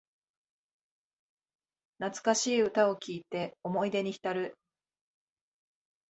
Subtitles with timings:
[1.99, 4.55] 懐かしい歌を聴いて思い出にひたる